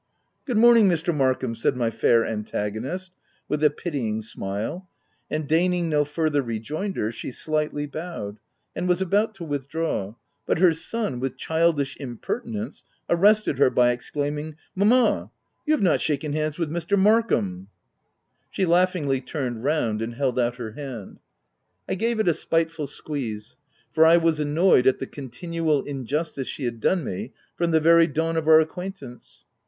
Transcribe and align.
"Good 0.47 0.57
morning, 0.57 0.89
Mr. 0.89 1.15
Markham/' 1.15 1.55
said 1.55 1.75
my 1.77 1.91
fair 1.91 2.25
antagonist 2.25 3.11
with 3.47 3.63
a 3.63 3.69
pitying 3.69 4.23
smile; 4.23 4.89
and 5.29 5.47
deign 5.47 5.75
ing 5.75 5.89
no 5.89 6.05
further 6.05 6.41
rejoinder, 6.41 7.11
she 7.11 7.31
slightly 7.31 7.85
bowed, 7.85 8.39
and 8.75 8.87
was 8.87 8.99
about 8.99 9.35
to 9.35 9.43
withdraw; 9.43 10.15
but 10.47 10.57
her 10.57 10.73
son, 10.73 11.19
with 11.19 11.37
childish 11.37 11.95
impertinence, 11.99 12.83
arrested 13.11 13.59
her 13.59 13.69
by 13.69 13.91
exclaming," 13.91 14.55
Mamma, 14.75 15.29
you 15.67 15.73
have 15.75 15.83
not 15.83 16.01
shaken 16.01 16.33
hands 16.33 16.57
with 16.57 16.71
Mr. 16.71 16.97
Markham 16.97 17.65
P 17.65 17.67
She 18.49 18.65
laughingly 18.65 19.21
turned 19.21 19.63
round, 19.63 20.01
and 20.01 20.15
held 20.15 20.39
out 20.39 20.55
her 20.55 20.71
hand. 20.71 21.19
I 21.87 21.93
gave 21.93 22.19
it 22.19 22.27
a 22.27 22.33
spiteful 22.33 22.87
squeeze; 22.87 23.55
for 23.91 24.03
I 24.03 24.17
was 24.17 24.39
annoyed 24.39 24.87
at 24.87 24.97
the 24.97 25.05
continual 25.05 25.83
injustice 25.83 26.47
she 26.47 26.63
had 26.65 26.79
done 26.79 27.03
me 27.03 27.33
from 27.55 27.69
the 27.69 27.79
very 27.79 28.07
dawn 28.07 28.35
of 28.35 28.47
our 28.47 28.59
acquaint 28.59 29.03
ance. 29.03 29.43